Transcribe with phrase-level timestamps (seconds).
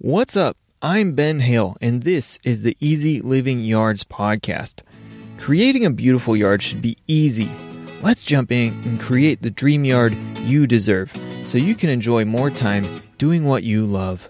[0.00, 0.56] What's up?
[0.80, 4.82] I'm Ben Hale, and this is the Easy Living Yards podcast.
[5.38, 7.50] Creating a beautiful yard should be easy.
[8.00, 12.48] Let's jump in and create the dream yard you deserve so you can enjoy more
[12.48, 12.84] time
[13.18, 14.28] doing what you love.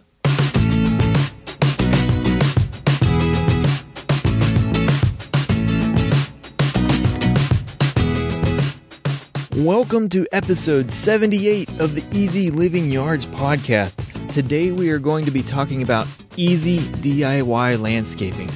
[9.55, 14.08] Welcome to episode 78 of the Easy Living Yards podcast.
[14.33, 16.07] Today we are going to be talking about
[16.37, 18.51] easy DIY landscaping.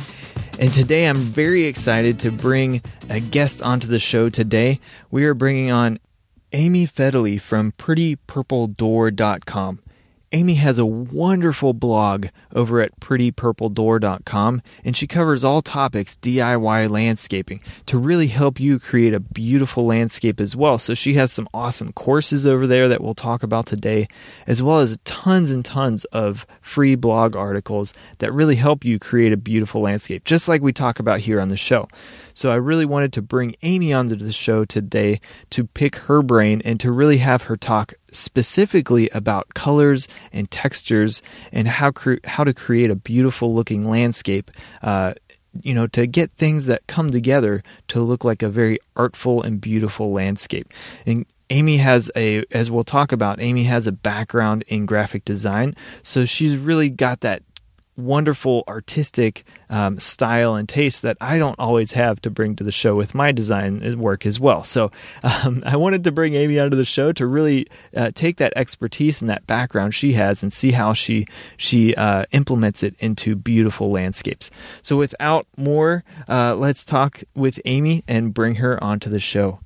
[0.61, 4.81] And today I'm very excited to bring a guest onto the show today.
[5.11, 5.99] We are bringing on
[6.53, 9.82] Amy Fedele from prettypurpledoor.com.
[10.33, 17.61] Amy has a wonderful blog over at prettypurpledoor.com, and she covers all topics DIY landscaping
[17.87, 20.79] to really help you create a beautiful landscape as well.
[20.79, 24.09] So she has some awesome courses over there that we'll talk about today,
[24.47, 29.33] as well as tons and tons of free blog articles that really help you create
[29.35, 31.89] a beautiful landscape, just like we talk about here on the show.
[32.35, 36.63] So I really wanted to bring Amy onto the show today to pick her brain
[36.65, 42.45] and to really have her talk specifically about colors and textures and how cre- how
[42.45, 44.51] to create a beautiful looking landscape.
[44.83, 45.15] Uh,
[45.61, 49.61] you know, to get things that come together to look like a very artful and
[49.61, 50.73] beautiful landscape.
[51.05, 55.77] And Amy has a, as we'll talk about, Amy has a background in graphic design.
[56.03, 57.43] So she's really got that
[57.97, 62.73] wonderful artistic um, style and taste that I don't always have to bring to the
[62.73, 64.65] show with my design work as well.
[64.65, 64.91] So
[65.23, 69.21] um, I wanted to bring Amy onto the show to really uh, take that expertise
[69.21, 71.27] and that background she has and see how she
[71.57, 74.51] she uh, implements it into beautiful landscapes.
[74.83, 79.61] So without more, uh, let's talk with Amy and bring her onto the show.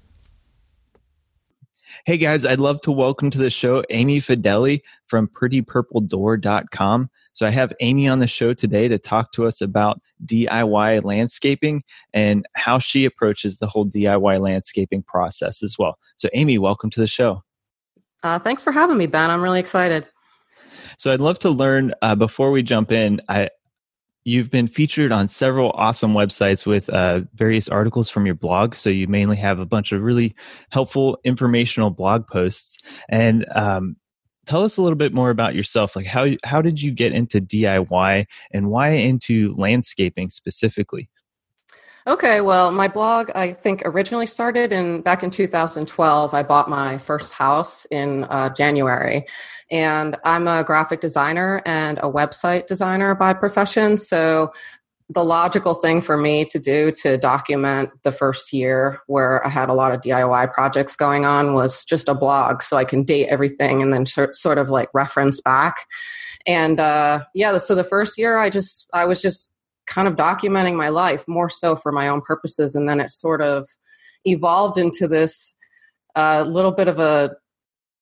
[2.04, 7.10] Hey guys, I'd love to welcome to the show Amy Fedele from prettypurpledoor.com.
[7.36, 11.82] So I have Amy on the show today to talk to us about DIY landscaping
[12.14, 15.98] and how she approaches the whole DIY landscaping process as well.
[16.16, 17.42] So, Amy, welcome to the show.
[18.22, 19.30] Uh, thanks for having me, Ben.
[19.30, 20.06] I'm really excited.
[20.96, 23.20] So, I'd love to learn uh, before we jump in.
[23.28, 23.50] I,
[24.24, 28.74] you've been featured on several awesome websites with uh, various articles from your blog.
[28.74, 30.34] So, you mainly have a bunch of really
[30.70, 32.78] helpful, informational blog posts.
[33.10, 33.96] And um,
[34.46, 37.40] tell us a little bit more about yourself like how how did you get into
[37.40, 41.08] diy and why into landscaping specifically?
[42.06, 46.98] Okay well my blog i think originally started in back in 2012 i bought my
[46.98, 49.26] first house in uh, january.
[49.70, 53.98] And i'm a graphic designer and a website designer by profession.
[53.98, 54.52] So
[55.08, 59.68] the logical thing for me to do to document the first year where I had
[59.68, 63.28] a lot of DIY projects going on was just a blog so I can date
[63.28, 65.86] everything and then sort of like reference back.
[66.44, 69.48] And uh, yeah, so the first year I just, I was just
[69.86, 72.74] kind of documenting my life more so for my own purposes.
[72.74, 73.68] And then it sort of
[74.24, 75.54] evolved into this
[76.16, 77.30] uh, little bit of a,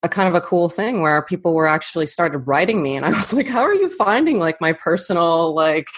[0.02, 3.10] a kind of a cool thing where people were actually started writing me and I
[3.10, 5.88] was like, how are you finding like my personal like,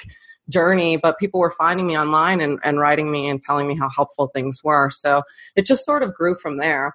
[0.48, 3.88] journey, but people were finding me online and, and writing me and telling me how
[3.88, 4.90] helpful things were.
[4.90, 5.22] So
[5.56, 6.94] it just sort of grew from there.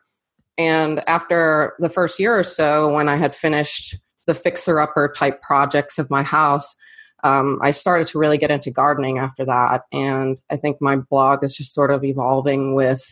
[0.57, 3.97] And after the first year or so, when I had finished
[4.27, 6.75] the fixer upper type projects of my house,
[7.23, 9.83] um, I started to really get into gardening after that.
[9.91, 13.03] And I think my blog is just sort of evolving with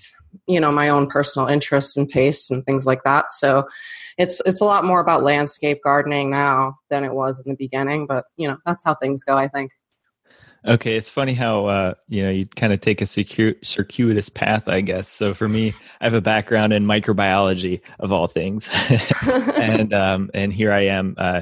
[0.48, 3.68] you know my own personal interests and tastes and things like that so
[4.18, 8.06] it's it's a lot more about landscape gardening now than it was in the beginning
[8.06, 9.72] but you know that's how things go i think
[10.68, 14.82] Okay, it's funny how uh, you know you kind of take a circuitous path, I
[14.82, 15.08] guess.
[15.08, 18.70] So for me, I have a background in microbiology of all things,
[19.56, 21.42] and um, and here I am, uh,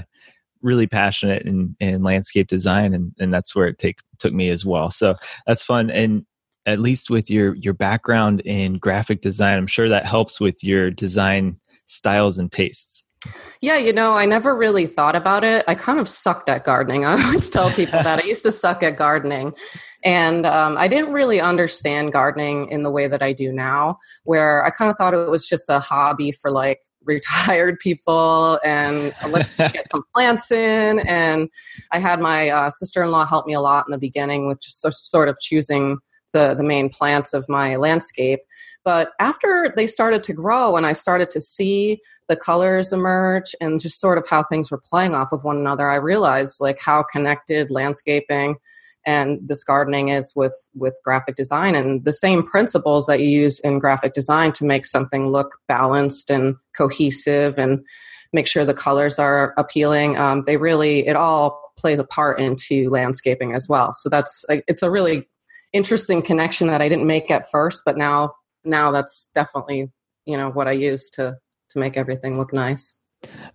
[0.62, 4.66] really passionate in, in landscape design, and, and that's where it take took me as
[4.66, 4.92] well.
[4.92, 5.16] So
[5.48, 6.24] that's fun, and
[6.68, 10.92] at least with your your background in graphic design, I'm sure that helps with your
[10.92, 13.04] design styles and tastes.
[13.62, 15.66] Yeah, you know, I never really thought about it.
[15.68, 17.06] I kind of sucked at gardening.
[17.06, 19.54] I always tell people that I used to suck at gardening.
[20.04, 24.64] And um, I didn't really understand gardening in the way that I do now, where
[24.64, 29.56] I kind of thought it was just a hobby for like retired people and let's
[29.56, 31.00] just get some plants in.
[31.00, 31.50] And
[31.92, 34.62] I had my uh, sister in law help me a lot in the beginning with
[34.62, 35.98] just sort of choosing
[36.34, 38.40] the, the main plants of my landscape.
[38.88, 42.00] But after they started to grow and I started to see
[42.30, 45.90] the colors emerge and just sort of how things were playing off of one another,
[45.90, 48.56] I realized like how connected landscaping
[49.06, 53.60] and this gardening is with with graphic design and the same principles that you use
[53.60, 57.86] in graphic design to make something look balanced and cohesive and
[58.32, 62.90] make sure the colors are appealing um, they really it all plays a part into
[62.90, 63.92] landscaping as well.
[63.92, 65.28] So that's it's a really
[65.74, 68.32] interesting connection that I didn't make at first, but now
[68.64, 69.92] now that's definitely
[70.26, 71.38] you know what I use to
[71.72, 73.00] to make everything look nice.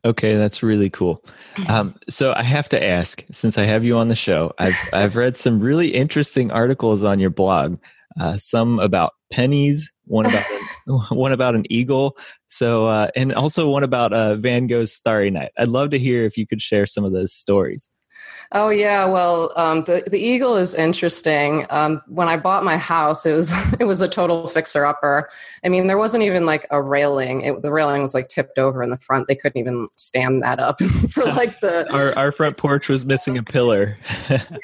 [0.04, 1.24] Okay, that's really cool.
[1.68, 5.16] Um, so I have to ask, since I have you on the show, I've I've
[5.16, 7.78] read some really interesting articles on your blog.
[8.20, 10.44] Uh, some about pennies, one about
[11.10, 12.16] one about an eagle.
[12.48, 15.52] So uh, and also one about uh, Van Gogh's Starry Night.
[15.56, 17.88] I'd love to hear if you could share some of those stories.
[18.54, 21.64] Oh yeah, well, um, the the eagle is interesting.
[21.70, 25.30] Um, when I bought my house, it was it was a total fixer upper.
[25.64, 27.40] I mean, there wasn't even like a railing.
[27.42, 29.26] It, the railing was like tipped over in the front.
[29.26, 31.90] They couldn't even stand that up for like the.
[31.94, 33.96] our our front porch was missing a pillar.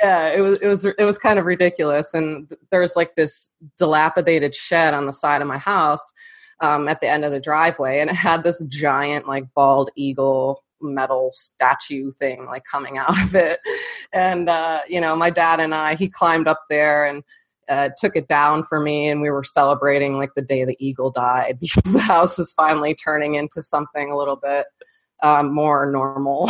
[0.02, 2.12] yeah, it was it was it was kind of ridiculous.
[2.12, 6.12] And there's like this dilapidated shed on the side of my house.
[6.60, 10.64] Um, at the end of the driveway, and it had this giant, like bald eagle
[10.80, 13.58] metal statue thing like coming out of it.
[14.12, 17.22] And uh, you know my dad and i he climbed up there and
[17.68, 21.10] uh, took it down for me and we were celebrating like the day the eagle
[21.10, 24.66] died because the house is finally turning into something a little bit
[25.22, 26.48] um, more normal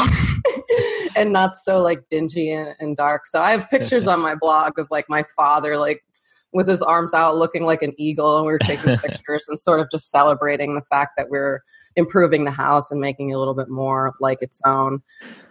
[1.16, 3.26] and not so like dingy and, and dark.
[3.26, 6.04] So i have pictures on my blog of like my father like
[6.52, 9.80] with his arms out looking like an eagle and we were taking pictures and sort
[9.80, 11.62] of just celebrating the fact that we're
[11.98, 15.02] improving the house and making it a little bit more like its own.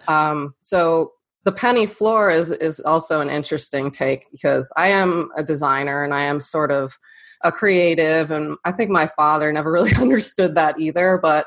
[0.07, 1.11] Um, so
[1.43, 6.13] the penny floor is is also an interesting take because I am a designer and
[6.13, 6.97] I am sort of
[7.43, 11.45] a creative and I think my father never really understood that either but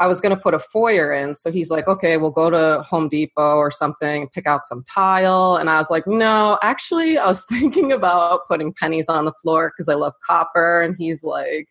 [0.00, 1.34] I was going to put a foyer in.
[1.34, 5.56] So he's like okay we'll go to Home Depot or something pick out some tile.
[5.56, 9.72] And I was like no actually I was thinking about putting pennies on the floor
[9.74, 10.82] because I love copper.
[10.82, 11.66] And he's like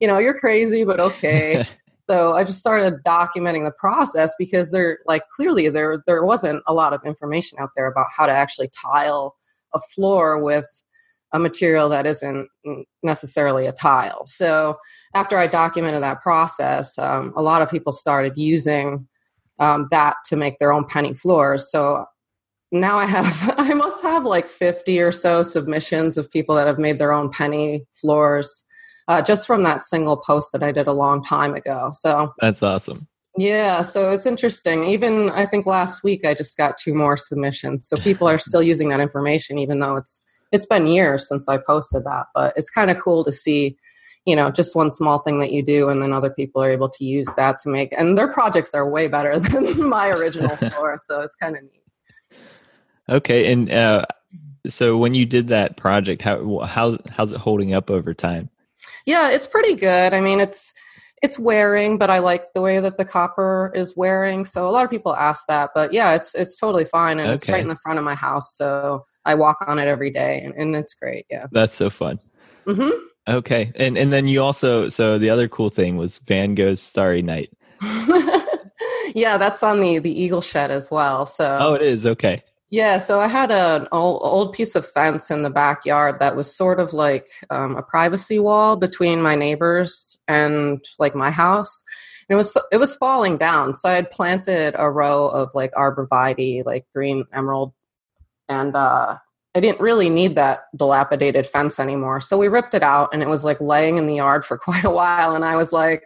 [0.00, 1.66] you know you're crazy but okay
[2.10, 6.74] so I just started documenting the process because there, like, clearly there there wasn't a
[6.74, 9.36] lot of information out there about how to actually tile
[9.72, 10.66] a floor with
[11.32, 12.48] a material that isn't
[13.04, 14.26] necessarily a tile.
[14.26, 14.76] So
[15.14, 19.06] after I documented that process, um, a lot of people started using
[19.60, 21.70] um, that to make their own penny floors.
[21.70, 22.06] So
[22.72, 26.80] now I have, I must have like 50 or so submissions of people that have
[26.80, 28.64] made their own penny floors
[29.10, 31.90] uh, just from that single post that I did a long time ago.
[31.92, 33.08] So that's awesome.
[33.36, 34.84] Yeah, so it's interesting.
[34.84, 37.88] Even I think last week I just got two more submissions.
[37.88, 40.20] So people are still using that information, even though it's
[40.52, 42.26] it's been years since I posted that.
[42.36, 43.76] But it's kind of cool to see,
[44.26, 46.88] you know, just one small thing that you do, and then other people are able
[46.90, 47.92] to use that to make.
[47.98, 52.38] And their projects are way better than my original floor, so it's kind of neat.
[53.08, 54.06] Okay, and uh,
[54.68, 58.50] so when you did that project, how how how's it holding up over time?
[59.06, 60.14] Yeah, it's pretty good.
[60.14, 60.72] I mean, it's
[61.22, 64.44] it's wearing, but I like the way that the copper is wearing.
[64.44, 67.34] So a lot of people ask that, but yeah, it's it's totally fine, and okay.
[67.34, 68.56] it's right in the front of my house.
[68.56, 71.26] So I walk on it every day, and, and it's great.
[71.30, 72.18] Yeah, that's so fun.
[72.66, 72.90] Mm-hmm.
[73.28, 77.22] Okay, and and then you also so the other cool thing was Van Gogh's Starry
[77.22, 77.50] Night.
[79.14, 81.26] yeah, that's on the the Eagle Shed as well.
[81.26, 82.42] So oh, it is okay.
[82.70, 86.78] Yeah, so I had an old, piece of fence in the backyard that was sort
[86.78, 91.82] of like um, a privacy wall between my neighbors and like my house.
[92.28, 95.72] And it was it was falling down, so I had planted a row of like
[95.72, 97.72] arborvitae, like green emerald,
[98.48, 99.16] and uh,
[99.56, 102.20] I didn't really need that dilapidated fence anymore.
[102.20, 104.84] So we ripped it out, and it was like laying in the yard for quite
[104.84, 105.34] a while.
[105.34, 106.04] And I was like,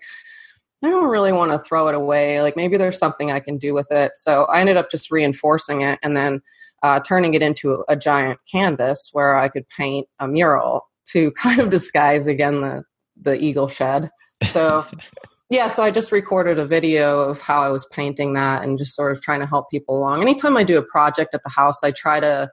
[0.84, 2.42] I don't really want to throw it away.
[2.42, 4.12] Like maybe there's something I can do with it.
[4.16, 6.42] So I ended up just reinforcing it and then
[6.84, 11.58] uh, turning it into a, giant canvas where I could paint a mural to kind
[11.58, 12.84] of disguise again the
[13.20, 14.10] the eagle shed.
[14.50, 14.84] So
[15.50, 18.94] yeah, so I just recorded a video of how I was painting that and just
[18.94, 20.20] sort of trying to help people along.
[20.20, 22.50] Anytime I do a project at the house, I try to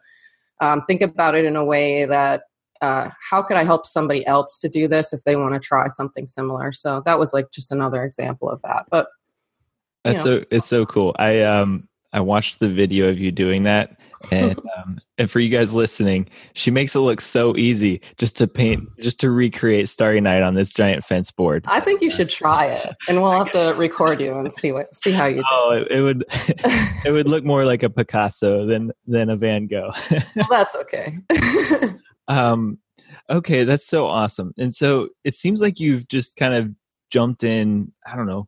[0.61, 2.43] um, think about it in a way that
[2.79, 5.88] uh, how could I help somebody else to do this if they want to try
[5.89, 6.71] something similar?
[6.71, 8.85] So that was like just another example of that.
[8.89, 9.07] But
[10.05, 10.39] that's know.
[10.39, 11.13] so it's so cool.
[11.19, 13.97] I um I watched the video of you doing that,
[14.31, 18.47] and um, and for you guys listening, she makes it look so easy just to
[18.47, 21.63] paint, just to recreate Starry Night on this giant fence board.
[21.67, 24.93] I think you should try it, and we'll have to record you and see what
[24.95, 25.43] see how you do.
[25.49, 26.25] Oh, it, it would
[27.05, 29.91] it would look more like a Picasso than than a Van Gogh.
[30.35, 31.17] well, that's okay.
[32.27, 32.77] Um,
[33.29, 34.53] okay, that's so awesome.
[34.57, 36.69] And so it seems like you've just kind of
[37.09, 37.91] jumped in.
[38.05, 38.47] I don't know,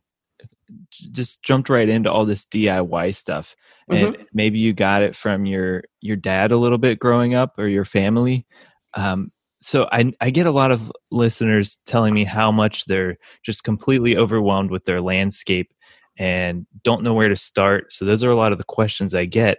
[0.90, 3.54] just jumped right into all this DIY stuff.
[3.88, 4.22] And mm-hmm.
[4.32, 7.84] maybe you got it from your your dad a little bit growing up or your
[7.84, 8.46] family.
[8.94, 9.30] Um,
[9.60, 14.16] so I, I get a lot of listeners telling me how much they're just completely
[14.16, 15.72] overwhelmed with their landscape
[16.18, 17.92] and don't know where to start.
[17.92, 19.58] So those are a lot of the questions I get.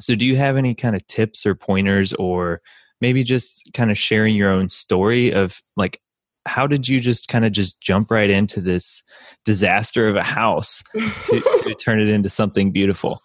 [0.00, 2.60] so do you have any kind of tips or pointers or
[3.00, 6.00] maybe just kind of sharing your own story of like
[6.46, 9.02] how did you just kind of just jump right into this
[9.44, 13.22] disaster of a house to, to turn it into something beautiful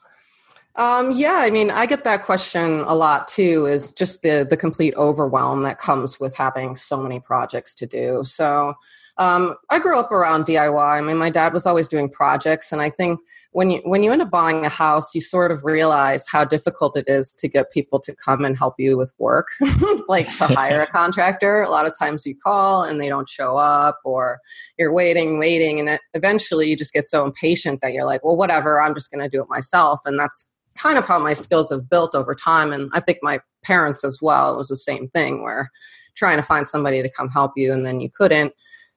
[0.76, 3.66] um, yeah, I mean, I get that question a lot too.
[3.66, 8.22] Is just the the complete overwhelm that comes with having so many projects to do.
[8.24, 8.76] So,
[9.20, 10.98] um, I grew up around DIY.
[10.98, 13.20] I mean, my dad was always doing projects, and I think
[13.52, 16.96] when you when you end up buying a house, you sort of realize how difficult
[16.96, 19.50] it is to get people to come and help you with work,
[20.08, 21.62] like to hire a contractor.
[21.62, 24.40] A lot of times you call and they don't show up, or
[24.78, 28.38] you're waiting, waiting, and it, eventually you just get so impatient that you're like, well,
[28.38, 31.70] whatever, I'm just going to do it myself, and that's kind of how my skills
[31.72, 32.72] have built over time.
[32.72, 35.70] And I think my parents as well, it was the same thing where
[36.16, 38.54] trying to find somebody to come help you and then you couldn't.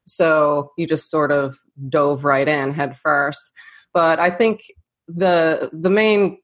[0.07, 1.57] So you just sort of
[1.89, 3.51] dove right in head first.
[3.95, 4.63] But I think
[5.09, 6.39] the the main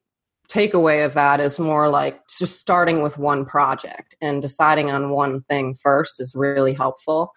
[0.49, 5.41] takeaway of that is more like just starting with one project and deciding on one
[5.43, 7.31] thing first is really helpful.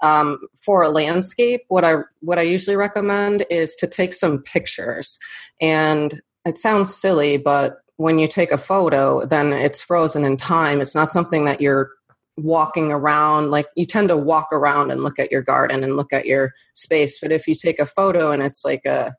[0.00, 5.18] Um, for a landscape, what I what I usually recommend is to take some pictures
[5.60, 10.80] and it sounds silly, but when you take a photo, then it's frozen in time.
[10.80, 11.90] It's not something that you're
[12.36, 13.50] walking around.
[13.50, 16.52] Like you tend to walk around and look at your garden and look at your
[16.74, 17.18] space.
[17.20, 19.14] But if you take a photo and it's like a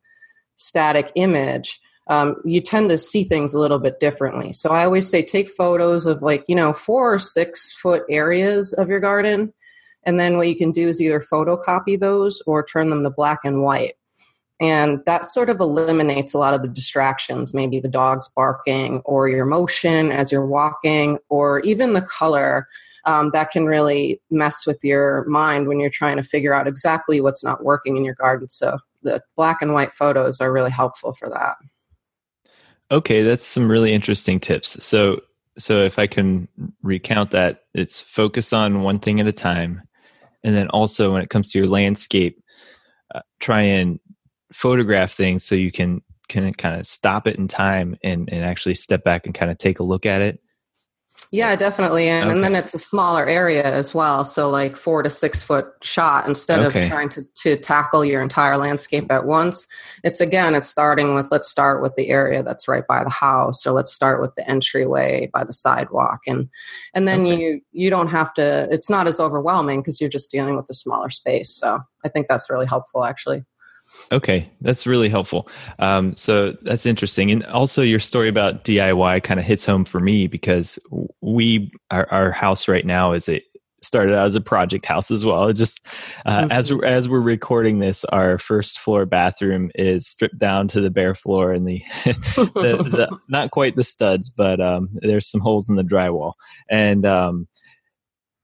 [0.55, 4.53] static image, um, you tend to see things a little bit differently.
[4.53, 8.73] So I always say take photos of like, you know, four or six foot areas
[8.73, 9.53] of your garden.
[10.03, 13.39] And then what you can do is either photocopy those or turn them to black
[13.43, 13.93] and white.
[14.61, 19.27] And that sort of eliminates a lot of the distractions, maybe the dog's barking or
[19.27, 22.67] your motion as you're walking, or even the color
[23.05, 27.21] um, that can really mess with your mind when you're trying to figure out exactly
[27.21, 28.49] what's not working in your garden.
[28.49, 31.55] So the black and white photos are really helpful for that.
[32.91, 34.83] Okay, that's some really interesting tips.
[34.83, 35.21] So,
[35.57, 36.47] so if I can
[36.81, 39.81] recount that, it's focus on one thing at a time,
[40.43, 42.41] and then also when it comes to your landscape,
[43.13, 43.99] uh, try and
[44.55, 48.73] photograph things so you can can kind of stop it in time and and actually
[48.73, 50.39] step back and kind of take a look at it
[51.31, 52.31] yeah definitely and, okay.
[52.33, 56.25] and then it's a smaller area as well so like four to six foot shot
[56.25, 56.79] instead okay.
[56.79, 59.67] of trying to, to tackle your entire landscape at once
[60.05, 63.67] it's again it's starting with let's start with the area that's right by the house
[63.67, 66.47] or let's start with the entryway by the sidewalk and
[66.93, 67.37] and then okay.
[67.37, 70.73] you you don't have to it's not as overwhelming because you're just dealing with a
[70.73, 73.43] smaller space so i think that's really helpful actually
[74.11, 75.49] Okay, that's really helpful.
[75.79, 79.99] Um, so that's interesting, and also your story about DIY kind of hits home for
[79.99, 80.77] me because
[81.21, 83.41] we our, our house right now is a
[83.85, 85.47] started out as a project house as well.
[85.47, 85.85] It Just
[86.25, 90.89] uh, as as we're recording this, our first floor bathroom is stripped down to the
[90.89, 91.81] bare floor and the,
[92.35, 96.33] the, the not quite the studs, but um, there's some holes in the drywall.
[96.69, 97.47] And um,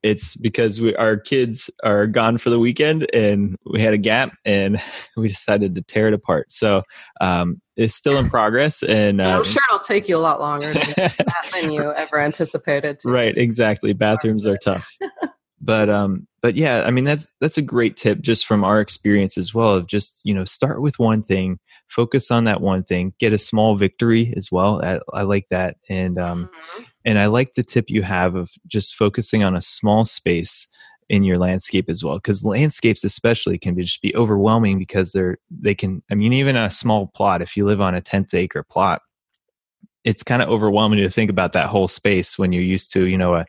[0.04, 4.36] it's because we, our kids are gone for the weekend and we had a gap
[4.46, 4.82] and
[5.18, 6.52] we decided to tear it apart.
[6.52, 6.84] So
[7.20, 8.84] um, it's still in progress.
[8.84, 10.94] And uh, I'm sure it'll take you a lot longer than,
[11.54, 13.02] than you ever anticipated.
[13.06, 13.94] Right, exactly.
[13.94, 14.90] Bathrooms are tough.
[15.62, 19.38] but um, but yeah, I mean that's that's a great tip just from our experience
[19.38, 23.14] as well of just you know start with one thing focus on that one thing
[23.20, 26.84] get a small victory as well i, I like that and um mm-hmm.
[27.06, 30.68] And i like the tip you have of just focusing on a small space
[31.10, 35.38] in your landscape as well because landscapes especially can be just be overwhelming because they're
[35.50, 38.64] they can i mean even a small plot if you live on a 10th acre
[38.64, 39.02] plot
[40.04, 43.18] it's kind of overwhelming to think about that whole space when you're used to you
[43.18, 43.46] know a,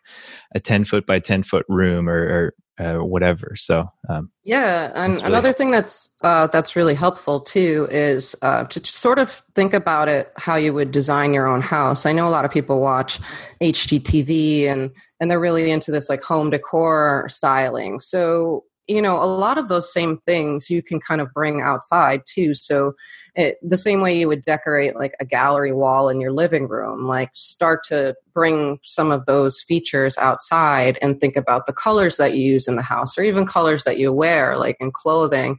[0.54, 3.54] a 10 foot by 10 foot room or, or uh, whatever.
[3.56, 8.64] So um, yeah, and really another thing that's uh, that's really helpful too is uh,
[8.64, 12.06] to sort of think about it how you would design your own house.
[12.06, 13.20] I know a lot of people watch
[13.60, 18.00] HGTV and and they're really into this like home decor styling.
[18.00, 22.22] So you know a lot of those same things you can kind of bring outside
[22.26, 22.54] too.
[22.54, 22.94] So
[23.34, 27.06] it, the same way you would decorate like a gallery wall in your living room
[27.06, 32.34] like start to bring some of those features outside and think about the colors that
[32.36, 35.58] you use in the house or even colors that you wear like in clothing.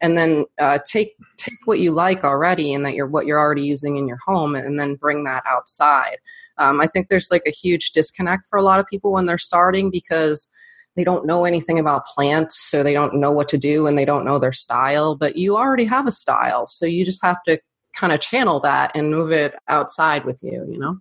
[0.00, 3.62] And then uh, take take what you like already and that you're what you're already
[3.62, 6.18] using in your home and then bring that outside.
[6.58, 9.38] Um, i think there's like a huge disconnect for a lot of people when they're
[9.38, 10.48] starting because
[10.96, 14.04] they don't know anything about plants, so they don't know what to do and they
[14.04, 16.66] don't know their style, but you already have a style.
[16.66, 17.58] So you just have to
[17.94, 20.98] kind of channel that and move it outside with you, you know?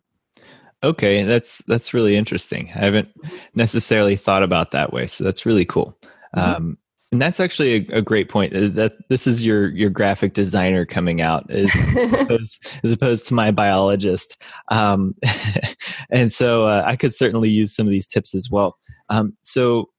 [0.84, 2.70] Okay, that's that's really interesting.
[2.76, 3.08] I haven't
[3.56, 5.98] necessarily thought about that way, so that's really cool.
[6.36, 6.40] Mm-hmm.
[6.40, 6.78] Um,
[7.14, 8.56] and that's actually a, a, great point.
[8.56, 11.72] Uh, that this is your your graphic designer coming out, as,
[12.20, 14.42] opposed, as opposed to my biologist.
[14.70, 15.16] Um,
[16.12, 18.78] and so uh, I could certainly use some of these tips as well.
[19.10, 19.90] Um, so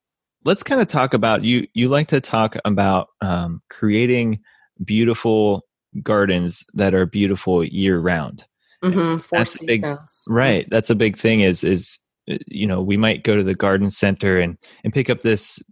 [0.44, 1.66] let's kind of talk about you.
[1.74, 4.40] You like to talk about um, creating
[4.84, 5.62] beautiful
[6.02, 8.44] gardens that are beautiful year round.
[8.82, 9.84] Mm-hmm, that's big,
[10.28, 10.66] right.
[10.70, 11.40] That's a big thing.
[11.40, 11.98] Is is
[12.30, 15.62] uh, you know we might go to the garden center and and pick up this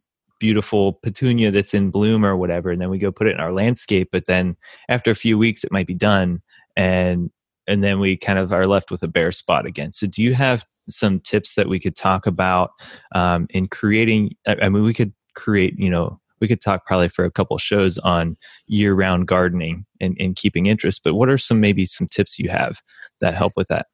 [0.41, 3.53] beautiful petunia that's in bloom or whatever and then we go put it in our
[3.53, 4.57] landscape but then
[4.89, 6.43] after a few weeks it might be done
[6.77, 7.31] and
[7.67, 10.35] and then we kind of are left with a bare spot again so do you
[10.35, 12.71] have some tips that we could talk about
[13.15, 17.25] um, in creating i mean we could create you know we could talk probably for
[17.25, 21.87] a couple shows on year-round gardening and, and keeping interest but what are some maybe
[21.87, 22.81] some tips you have
[23.21, 23.87] that help with that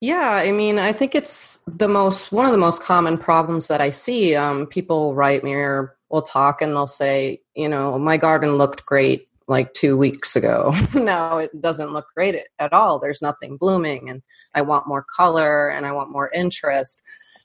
[0.00, 3.80] yeah, I mean, I think it's the most one of the most common problems that
[3.80, 4.36] I see.
[4.36, 8.84] Um, people write me or will talk and they'll say, you know, my garden looked
[8.86, 10.74] great like two weeks ago.
[10.94, 12.98] now it doesn't look great at all.
[12.98, 14.22] There's nothing blooming, and
[14.54, 17.00] I want more color and I want more interest.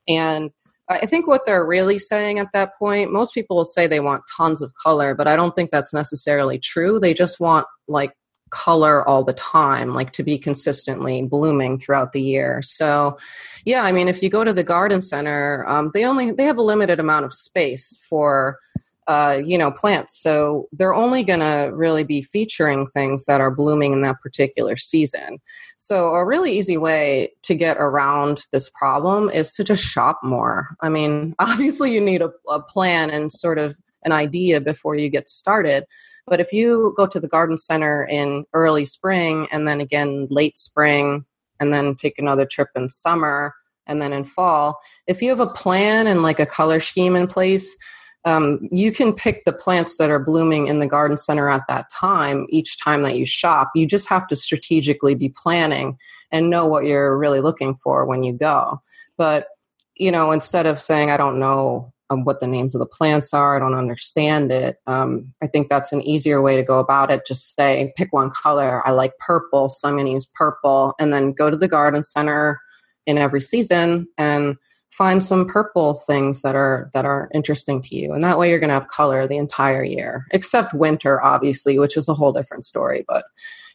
[0.07, 0.51] And
[0.89, 4.23] I think what they're really saying at that point, most people will say they want
[4.35, 6.99] tons of color, but I don't think that's necessarily true.
[6.99, 8.13] They just want like
[8.49, 12.61] color all the time, like to be consistently blooming throughout the year.
[12.61, 13.17] So,
[13.63, 16.57] yeah, I mean, if you go to the garden center, um, they only they have
[16.57, 18.59] a limited amount of space for
[19.07, 23.53] uh, you know plants, so they're only going to really be featuring things that are
[23.53, 25.39] blooming in that particular season.
[25.77, 30.69] So, a really easy way to get around this problem is to just shop more.
[30.81, 35.09] I mean, obviously, you need a, a plan and sort of an idea before you
[35.09, 35.85] get started.
[36.27, 40.57] But if you go to the garden center in early spring and then again late
[40.57, 41.25] spring
[41.59, 43.53] and then take another trip in summer
[43.87, 47.27] and then in fall, if you have a plan and like a color scheme in
[47.27, 47.75] place,
[48.25, 51.89] um, you can pick the plants that are blooming in the garden center at that
[51.89, 53.71] time each time that you shop.
[53.73, 55.97] You just have to strategically be planning
[56.31, 58.81] and know what you're really looking for when you go.
[59.17, 59.47] But,
[59.95, 63.33] you know, instead of saying, I don't know um, what the names of the plants
[63.33, 63.55] are.
[63.55, 64.77] I don't understand it.
[64.85, 67.25] Um, I think that's an easier way to go about it.
[67.25, 68.85] Just say, pick one color.
[68.85, 70.93] I like purple, so I'm going to use purple.
[70.99, 72.59] And then go to the garden center
[73.05, 74.57] in every season and
[74.91, 78.59] find some purple things that are that are interesting to you and that way you're
[78.59, 82.65] going to have color the entire year except winter obviously which is a whole different
[82.65, 83.23] story but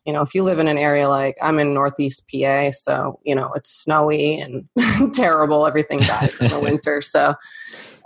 [0.04, 3.34] you know if you live in an area like i'm in northeast pa so you
[3.34, 4.68] know it's snowy and
[5.14, 7.34] terrible everything dies in the winter so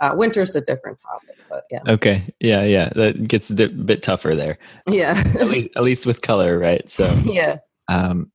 [0.01, 1.79] uh, winter's a different topic, but yeah.
[1.87, 2.33] Okay.
[2.39, 2.89] Yeah, yeah.
[2.95, 4.57] That gets a bit tougher there.
[4.87, 5.23] Yeah.
[5.39, 6.89] at, least, at least with color, right?
[6.89, 7.59] So yeah.
[7.87, 8.31] Um,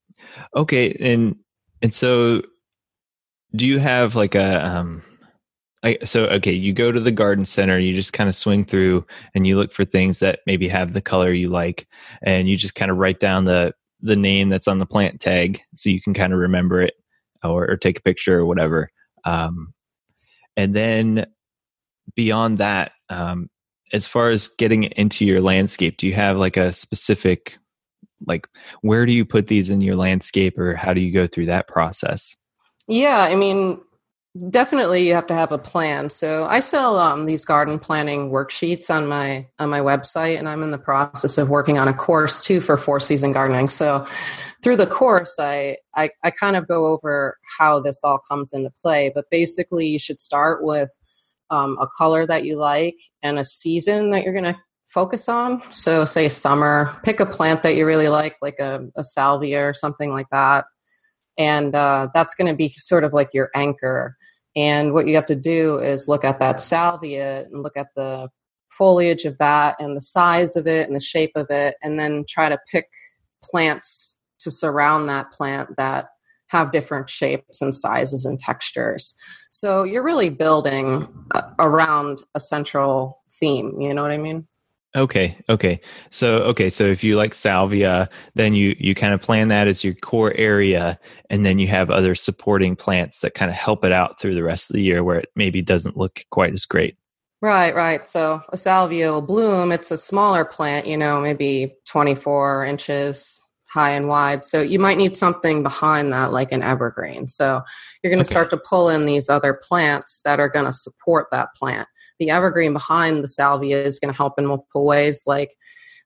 [0.54, 1.36] okay, and
[1.82, 2.42] and so
[3.54, 5.02] do you have like a um,
[5.82, 9.06] I, so okay, you go to the garden center, you just kind of swing through
[9.35, 11.87] and you look for things that maybe have the color you like,
[12.22, 15.61] and you just kind of write down the the name that's on the plant tag
[15.74, 16.94] so you can kind of remember it
[17.42, 18.90] or, or take a picture or whatever.
[19.24, 19.72] Um,
[20.56, 21.26] and then
[22.14, 23.48] beyond that, um,
[23.92, 27.59] as far as getting into your landscape, do you have like a specific,
[28.26, 28.46] like,
[28.82, 31.68] where do you put these in your landscape or how do you go through that
[31.68, 32.37] process?
[32.88, 33.81] Yeah, I mean,
[34.51, 38.94] definitely you have to have a plan so i sell um, these garden planning worksheets
[38.94, 42.44] on my on my website and i'm in the process of working on a course
[42.44, 44.05] too for four season gardening so
[44.62, 48.70] through the course I, I i kind of go over how this all comes into
[48.70, 50.90] play but basically you should start with
[51.51, 55.62] um, a color that you like and a season that you're going to focus on.
[55.72, 59.75] So, say summer, pick a plant that you really like, like a, a salvia or
[59.75, 60.64] something like that.
[61.38, 64.16] And uh, that's going to be sort of like your anchor.
[64.55, 68.29] And what you have to do is look at that salvia and look at the
[68.70, 72.25] foliage of that and the size of it and the shape of it, and then
[72.29, 72.87] try to pick
[73.42, 76.07] plants to surround that plant that
[76.49, 79.14] have different shapes and sizes and textures.
[79.51, 83.81] So you're really building uh, around a central theme.
[83.81, 84.46] You know what I mean?
[84.96, 85.37] Okay.
[85.50, 85.80] Okay.
[86.11, 86.70] So okay.
[86.70, 90.32] So if you like salvia, then you you kind of plan that as your core
[90.35, 94.35] area, and then you have other supporting plants that kind of help it out through
[94.35, 96.96] the rest of the year, where it maybe doesn't look quite as great.
[97.42, 97.74] Right.
[97.74, 98.06] Right.
[98.06, 99.70] So a salvia will bloom.
[99.70, 100.87] It's a smaller plant.
[100.87, 104.42] You know, maybe 24 inches high and wide.
[104.46, 107.28] So you might need something behind that, like an evergreen.
[107.28, 107.61] So
[108.02, 108.32] you're going to okay.
[108.32, 111.87] start to pull in these other plants that are going to support that plant.
[112.18, 115.57] The evergreen behind the salvia is going to help in multiple ways, like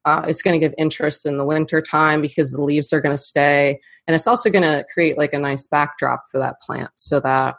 [0.05, 3.17] uh, it's going to give interest in the winter time because the leaves are going
[3.17, 6.91] to stay, and it's also going to create like a nice backdrop for that plant,
[6.97, 7.57] so that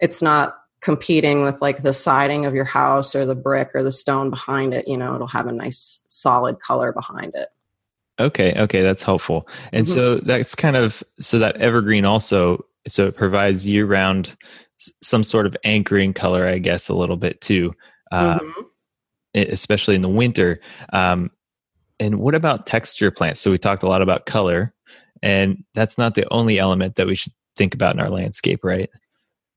[0.00, 3.92] it's not competing with like the siding of your house or the brick or the
[3.92, 7.48] stone behind it, you know, it'll have a nice solid color behind it.
[8.18, 9.46] Okay, okay, that's helpful.
[9.72, 9.94] And mm-hmm.
[9.94, 14.36] so that's kind of so that evergreen also so it provides year round
[15.02, 17.74] some sort of anchoring color, I guess, a little bit too,
[18.12, 19.52] uh, mm-hmm.
[19.52, 20.60] especially in the winter.
[20.92, 21.30] Um,
[21.98, 23.40] and what about texture plants?
[23.40, 24.74] So we talked a lot about color,
[25.22, 28.88] and that's not the only element that we should think about in our landscape, right?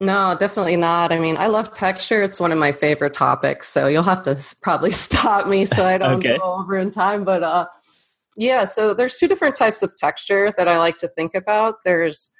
[0.01, 1.13] No, definitely not.
[1.13, 2.21] I mean, I love texture.
[2.23, 3.69] It's one of my favorite topics.
[3.69, 6.37] So you'll have to probably stop me so I don't okay.
[6.37, 7.23] go over in time.
[7.23, 7.67] But uh,
[8.35, 11.75] yeah, so there's two different types of texture that I like to think about.
[11.85, 12.31] There's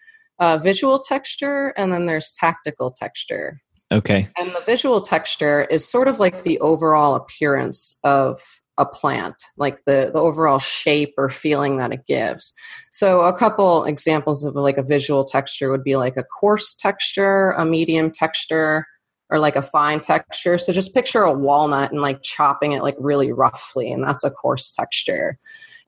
[0.43, 3.61] uh, visual texture and then there's tactical texture.
[3.93, 4.27] Okay.
[4.37, 8.41] And the visual texture is sort of like the overall appearance of
[8.77, 12.53] a plant, like the, the overall shape or feeling that it gives.
[12.91, 17.51] So, a couple examples of like a visual texture would be like a coarse texture,
[17.51, 18.85] a medium texture,
[19.29, 20.57] or like a fine texture.
[20.57, 24.31] So, just picture a walnut and like chopping it like really roughly, and that's a
[24.31, 25.37] coarse texture.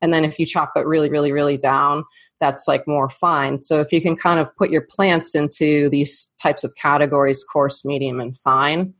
[0.06, 2.04] And then if you chop it really, really, really down,
[2.40, 3.64] that's like more fine.
[3.64, 7.84] So, if you can kind of put your plants into these types of categories coarse,
[7.84, 8.94] medium, and fine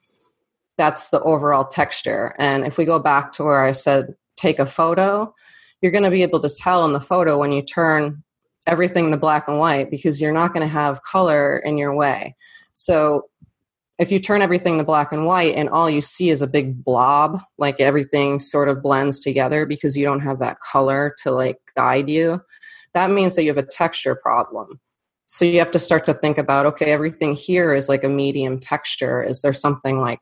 [0.78, 2.36] that's the overall texture.
[2.38, 5.34] And if we go back to where I said take a photo,
[5.82, 8.24] you're going to be able to tell in the photo when you turn
[8.68, 12.36] everything to black and white because you're not going to have color in your way.
[12.74, 13.24] So
[13.98, 16.84] if you turn everything to black and white and all you see is a big
[16.84, 21.58] blob, like everything sort of blends together because you don't have that color to like
[21.76, 22.42] guide you,
[22.94, 24.80] that means that you have a texture problem.
[25.28, 28.60] So you have to start to think about okay, everything here is like a medium
[28.60, 29.24] texture.
[29.24, 30.22] Is there something like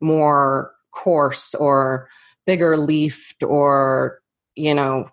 [0.00, 2.08] more coarse or
[2.46, 4.20] bigger leafed or
[4.56, 5.08] you know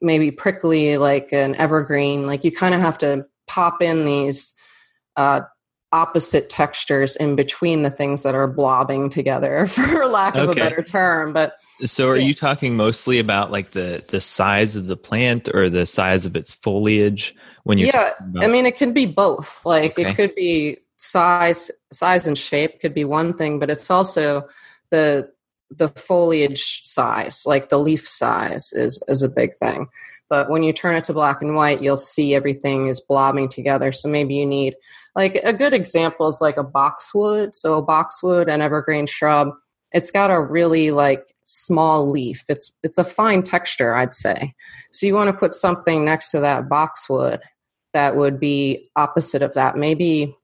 [0.00, 4.52] maybe prickly like an evergreen like you kind of have to pop in these
[5.16, 5.40] uh,
[5.94, 10.60] opposite textures in between the things that are blobbing together for lack of okay.
[10.60, 12.26] a better term but so are yeah.
[12.26, 16.34] you talking mostly about like the the size of the plant or the size of
[16.34, 20.08] its foliage when you yeah i mean it can be both like okay.
[20.08, 24.46] it could be size size and shape could be one thing but it's also
[24.90, 25.30] the
[25.70, 29.86] the foliage size like the leaf size is is a big thing
[30.28, 33.92] but when you turn it to black and white you'll see everything is blobbing together
[33.92, 34.74] so maybe you need
[35.16, 39.48] like a good example is like a boxwood so a boxwood an evergreen shrub
[39.92, 44.54] it's got a really like small leaf it's it's a fine texture i'd say
[44.92, 47.40] so you want to put something next to that boxwood
[47.92, 50.34] that would be opposite of that maybe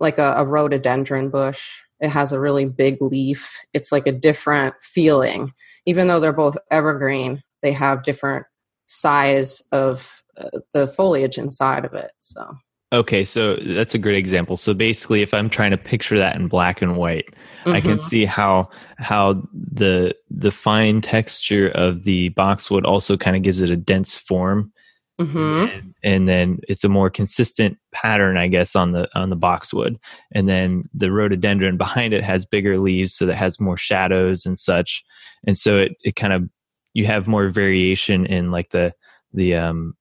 [0.00, 1.82] like a, a rhododendron bush.
[2.00, 3.58] It has a really big leaf.
[3.72, 5.52] It's like a different feeling.
[5.86, 8.46] Even though they're both evergreen, they have different
[8.86, 12.12] size of uh, the foliage inside of it.
[12.18, 12.56] So
[12.96, 14.56] Okay, so that's a great example.
[14.56, 17.72] So basically, if I'm trying to picture that in black and white, mm-hmm.
[17.72, 18.00] I can mm-hmm.
[18.00, 23.70] see how how the the fine texture of the boxwood also kind of gives it
[23.70, 24.72] a dense form,
[25.20, 25.70] Mm-hmm.
[25.70, 29.98] And, and, then it's a more consistent pattern, I guess, on the on the boxwood.
[30.34, 34.58] And then the rhododendron behind it has bigger leaves, so that has more shadows and
[34.58, 35.02] such.
[35.46, 36.48] And so it, it kind of
[36.92, 38.92] you have more variation in like the
[39.32, 39.94] the um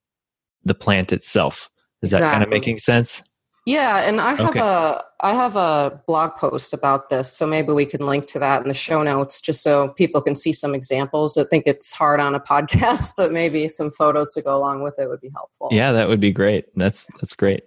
[0.66, 1.70] the plant itself.
[2.02, 2.26] Is exactly.
[2.26, 3.24] that kind of making sense?
[3.66, 4.60] Yeah, and I have okay.
[4.60, 8.62] a I have a blog post about this, so maybe we can link to that
[8.62, 11.36] in the show notes, just so people can see some examples.
[11.36, 15.00] I think it's hard on a podcast, but maybe some photos to go along with
[15.00, 15.70] it would be helpful.
[15.72, 16.66] Yeah, that would be great.
[16.76, 17.64] That's that's great.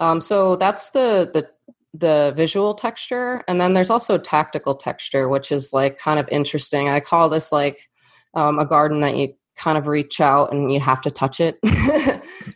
[0.00, 1.48] Um, so that's the the
[1.94, 6.88] the visual texture, and then there's also tactical texture, which is like kind of interesting.
[6.88, 7.88] I call this like
[8.34, 11.58] um, a garden that you kind of reach out and you have to touch it.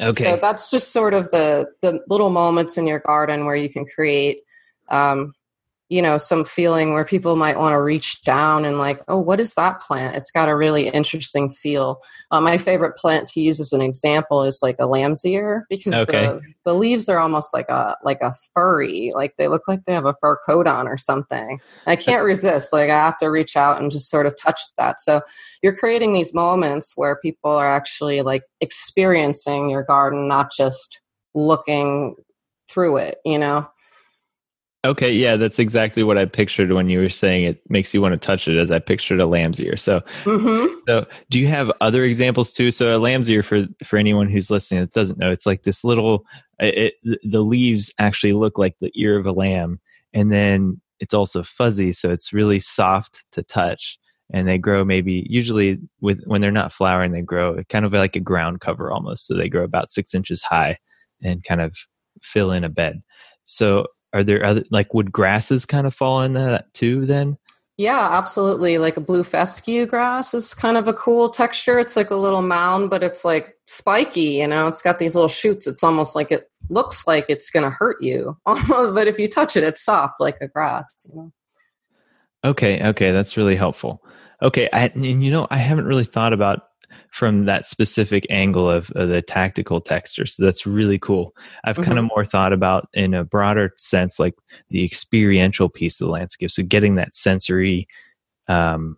[0.01, 0.13] okay.
[0.13, 3.87] So that's just sort of the the little moments in your garden where you can
[3.87, 4.41] create
[4.89, 5.35] um,
[5.90, 9.40] you know some feeling where people might want to reach down and like oh what
[9.40, 10.16] is that plant?
[10.16, 12.00] It's got a really interesting feel.
[12.31, 15.92] Uh, my favorite plant to use as an example is like a lamb's ear because
[15.92, 16.26] okay.
[16.26, 19.92] the, the leaves are almost like a like a furry like they look like they
[19.92, 21.61] have a fur coat on or something.
[21.87, 25.00] I can't resist like i have to reach out and just sort of touch that.
[25.00, 25.20] So
[25.62, 31.00] you're creating these moments where people are actually like experiencing your garden not just
[31.35, 32.14] looking
[32.68, 33.68] through it you know
[34.83, 38.12] Okay, yeah, that's exactly what I pictured when you were saying it makes you want
[38.12, 38.59] to touch it.
[38.59, 39.77] As I pictured a lamb's ear.
[39.77, 40.75] So, mm-hmm.
[40.88, 42.71] so do you have other examples too?
[42.71, 45.85] So, a lamb's ear for for anyone who's listening that doesn't know, it's like this
[45.85, 46.25] little.
[46.61, 49.81] It, the leaves actually look like the ear of a lamb,
[50.14, 53.99] and then it's also fuzzy, so it's really soft to touch.
[54.33, 58.16] And they grow maybe usually with when they're not flowering, they grow kind of like
[58.16, 59.27] a ground cover almost.
[59.27, 60.79] So they grow about six inches high
[61.23, 61.77] and kind of
[62.23, 63.03] fill in a bed.
[63.45, 67.38] So are there other like would grasses kind of fall in that too then?
[67.77, 68.77] Yeah, absolutely.
[68.77, 71.79] Like a blue fescue grass is kind of a cool texture.
[71.79, 75.29] It's like a little mound, but it's like spiky, you know, it's got these little
[75.29, 75.66] shoots.
[75.66, 78.37] It's almost like it looks like it's going to hurt you.
[78.44, 81.33] but if you touch it, it's soft like a grass, you know.
[82.44, 84.03] Okay, okay, that's really helpful.
[84.42, 86.64] Okay, I, and you know, I haven't really thought about
[87.12, 90.27] from that specific angle of, of the tactical texture.
[90.27, 91.35] So that's really cool.
[91.64, 91.85] I've mm-hmm.
[91.85, 94.35] kind of more thought about in a broader sense, like
[94.68, 96.51] the experiential piece of the landscape.
[96.51, 97.88] So getting that sensory
[98.49, 98.96] um,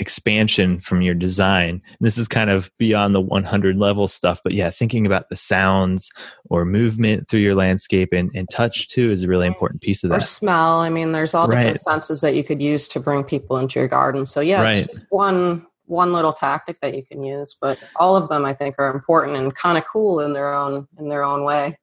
[0.00, 1.82] expansion from your design.
[1.84, 5.36] And this is kind of beyond the 100 level stuff, but yeah, thinking about the
[5.36, 6.10] sounds
[6.46, 10.10] or movement through your landscape and, and touch too is a really important piece of
[10.10, 10.16] that.
[10.16, 10.80] Or smell.
[10.80, 13.88] I mean, there's all different senses that you could use to bring people into your
[13.88, 14.24] garden.
[14.24, 14.74] So yeah, right.
[14.76, 18.54] it's just one one little tactic that you can use, but all of them I
[18.54, 21.76] think are important and kind of cool in their own in their own way.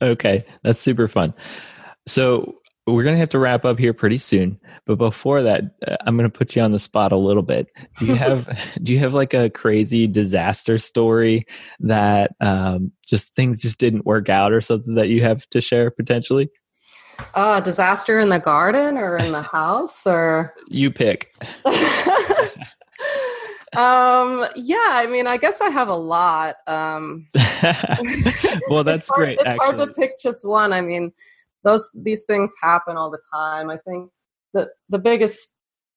[0.00, 1.34] Okay, that's super fun.
[2.06, 5.96] So we're going to have to wrap up here pretty soon, but before that, uh,
[6.06, 7.68] I'm going to put you on the spot a little bit.
[7.98, 8.46] Do you have
[8.82, 11.46] do you have like a crazy disaster story
[11.80, 15.90] that um, just things just didn't work out or something that you have to share
[15.90, 16.50] potentially?
[17.34, 21.34] Uh, disaster in the garden or in the house or you pick.
[23.76, 27.26] Um yeah i mean i guess i have a lot um.
[28.68, 29.64] Well that's it's hard, great it's actually.
[29.64, 30.72] hard to pick just one.
[30.72, 31.12] I mean
[31.64, 33.70] those these things happen all the time.
[33.70, 34.10] I think
[34.52, 35.50] the the biggest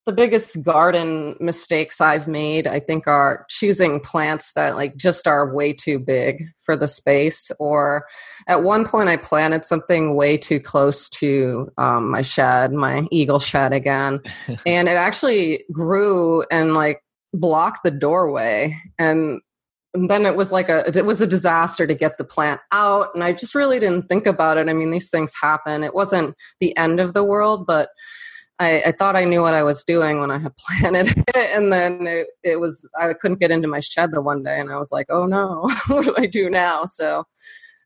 [0.05, 5.53] the biggest garden mistakes i've made i think are choosing plants that like just are
[5.53, 8.07] way too big for the space or
[8.47, 13.39] at one point i planted something way too close to um, my shed my eagle
[13.39, 14.21] shed again
[14.65, 17.01] and it actually grew and like
[17.39, 19.41] blocked the doorway and
[19.93, 23.09] and then it was like a it was a disaster to get the plant out
[23.13, 24.69] and i just really didn't think about it.
[24.69, 25.83] I mean these things happen.
[25.83, 27.89] It wasn't the end of the world but
[28.59, 31.71] i, I thought i knew what i was doing when i had planted it and
[31.71, 34.77] then it, it was i couldn't get into my shed the one day and i
[34.77, 35.69] was like oh no.
[35.87, 36.85] What do i do now?
[36.85, 37.23] So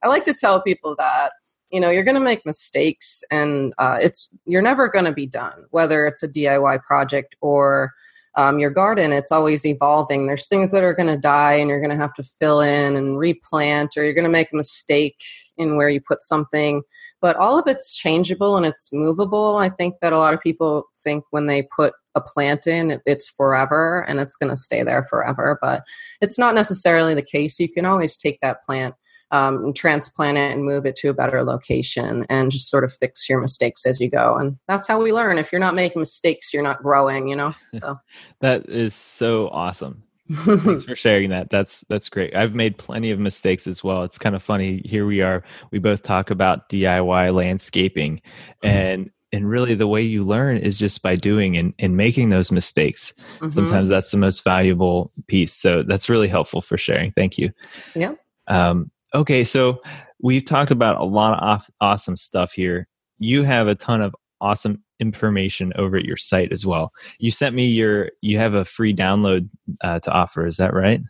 [0.04, 1.34] i like to tell people that
[1.72, 5.28] you know you're going to make mistakes and uh, it's you're never going to be
[5.28, 7.92] done whether it's a diy project or
[8.36, 10.26] um, your garden, it's always evolving.
[10.26, 12.96] There's things that are going to die and you're going to have to fill in
[12.96, 15.18] and replant, or you're going to make a mistake
[15.58, 16.82] in where you put something.
[17.22, 19.58] But all of it's changeable and it's movable.
[19.58, 23.30] I think that a lot of people think when they put a plant in, it's
[23.30, 25.60] forever and it's going to stay there forever.
[25.62, 25.84] But
[26.22, 27.60] it's not necessarily the case.
[27.60, 28.96] You can always take that plant
[29.32, 32.94] um, and transplant it and move it to a better location and just sort of
[32.94, 34.36] fix your mistakes as you go.
[34.36, 35.38] And that's how we learn.
[35.38, 37.56] If you're not making mistakes, you're not growing, you know?
[37.74, 37.98] So
[38.42, 40.04] that is so awesome.
[40.46, 41.50] Thanks for sharing that.
[41.50, 42.34] That's that's great.
[42.36, 44.04] I've made plenty of mistakes as well.
[44.04, 44.82] It's kind of funny.
[44.86, 45.44] Here we are.
[45.72, 48.22] We both talk about DIY landscaping
[48.64, 52.52] and and really the way you learn is just by doing and, and making those
[52.52, 53.14] mistakes.
[53.36, 53.50] Mm-hmm.
[53.50, 55.54] Sometimes that's the most valuable piece.
[55.54, 57.12] So that's really helpful for sharing.
[57.14, 57.52] Thank you.
[57.96, 58.14] Yeah.
[58.48, 59.82] Um, Okay, so
[60.22, 62.88] we've talked about a lot of awesome stuff here.
[63.20, 66.94] You have a ton of awesome information over at your site as well.
[67.20, 69.50] You sent me your, you have a free download
[69.82, 70.48] uh, to offer.
[70.48, 71.02] Is that right?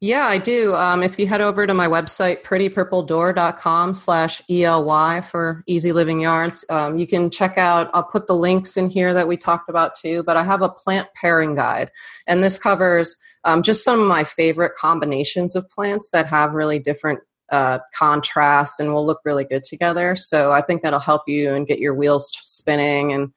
[0.00, 0.74] Yeah, I do.
[0.74, 6.64] Um, if you head over to my website, prettypurpledoor.com slash ELY for Easy Living Yards,
[6.68, 9.94] um, you can check out, I'll put the links in here that we talked about
[9.94, 11.90] too, but I have a plant pairing guide.
[12.26, 16.78] And this covers um, just some of my favorite combinations of plants that have really
[16.80, 17.20] different
[17.54, 20.16] uh, contrast and will look really good together.
[20.16, 23.32] So I think that'll help you and get your wheels spinning and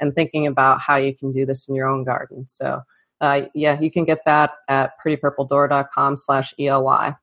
[0.00, 2.46] and thinking about how you can do this in your own garden.
[2.46, 2.82] So
[3.20, 7.14] uh, yeah, you can get that at prettypurpledoor.com slash ELY.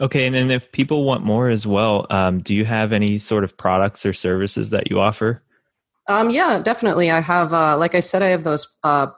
[0.00, 3.44] Okay, and then if people want more as well, um, do you have any sort
[3.44, 5.42] of products or services that you offer?
[6.06, 7.10] Um, yeah, definitely.
[7.10, 9.08] I have, uh, like I said, I have those uh,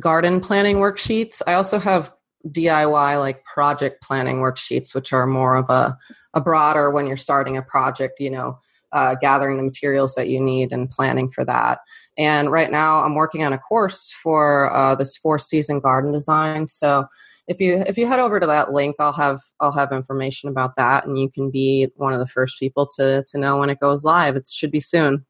[0.00, 1.40] garden planning worksheets.
[1.46, 2.12] I also have
[2.46, 5.96] DIY like project planning worksheets, which are more of a,
[6.34, 8.58] a broader when you're starting a project, you know,
[8.92, 11.78] uh, gathering the materials that you need and planning for that.
[12.16, 16.68] And right now, I'm working on a course for uh, this four season garden design.
[16.68, 17.04] So
[17.48, 20.76] if you if you head over to that link, I'll have I'll have information about
[20.76, 23.80] that, and you can be one of the first people to to know when it
[23.80, 24.36] goes live.
[24.36, 25.24] It should be soon.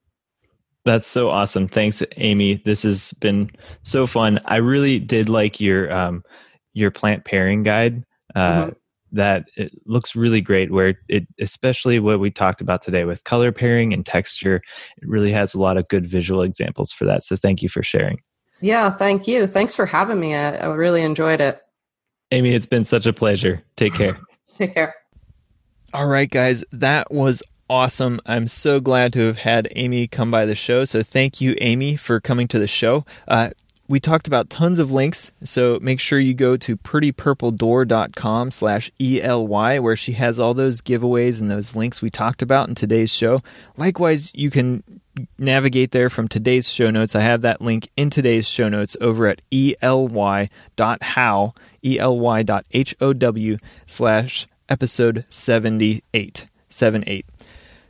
[0.85, 1.69] That's so awesome.
[1.69, 2.63] Thanks, Amy.
[2.65, 3.51] This has been
[3.83, 4.41] so fun.
[4.47, 6.25] I really did like your um,
[6.75, 8.05] your plant pairing guide
[8.35, 8.73] uh, mm-hmm.
[9.13, 13.53] that it looks really great where it especially what we talked about today with color
[13.53, 14.57] pairing and texture
[15.01, 17.83] it really has a lot of good visual examples for that so thank you for
[17.83, 18.19] sharing
[18.61, 21.61] yeah thank you thanks for having me i, I really enjoyed it
[22.31, 24.19] amy it's been such a pleasure take care
[24.55, 24.95] take care
[25.95, 28.21] all right guys that was awesome.
[28.27, 30.85] I'm so glad to have had Amy come by the show.
[30.85, 33.05] So thank you, Amy, for coming to the show.
[33.27, 33.51] Uh,
[33.89, 39.79] we talked about tons of links, so make sure you go to prettypurpledoor.com slash ELY
[39.79, 43.43] where she has all those giveaways and those links we talked about in today's show.
[43.79, 44.83] Likewise, you can
[45.39, 47.17] navigate there from today's show notes.
[47.17, 56.47] I have that link in today's show notes over at ely.how, ely.how slash episode 78,
[56.69, 57.27] 78.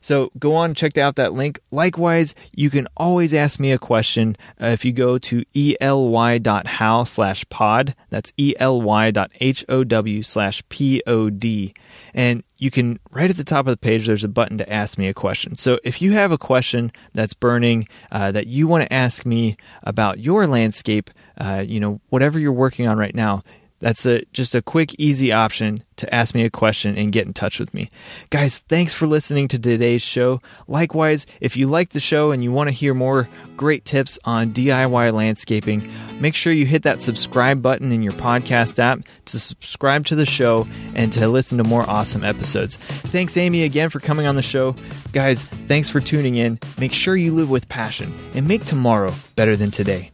[0.01, 1.61] So go on, check out that link.
[1.71, 7.49] Likewise, you can always ask me a question uh, if you go to ely.how slash
[7.49, 7.95] pod.
[8.11, 11.73] That's ely.how slash pod.
[12.15, 14.99] And you can, right at the top of the page, there's a button to ask
[14.99, 15.55] me a question.
[15.55, 19.57] So if you have a question that's burning uh, that you want to ask me
[19.83, 23.43] about your landscape, uh, you know, whatever you're working on right now,
[23.81, 27.33] that's a just a quick, easy option to ask me a question and get in
[27.33, 27.91] touch with me.
[28.31, 30.41] Guys, thanks for listening to today's show.
[30.67, 34.53] Likewise, if you like the show and you want to hear more great tips on
[34.53, 40.07] DIY landscaping, make sure you hit that subscribe button in your podcast app to subscribe
[40.07, 42.77] to the show and to listen to more awesome episodes.
[42.77, 44.75] Thanks, Amy, again for coming on the show.
[45.13, 46.59] Guys, thanks for tuning in.
[46.79, 50.11] Make sure you live with passion and make tomorrow better than today.